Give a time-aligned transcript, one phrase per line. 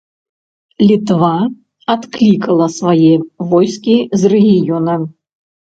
[0.89, 1.29] Літва
[1.95, 3.13] адклікала свае
[3.55, 5.01] войскі з рэгіёна.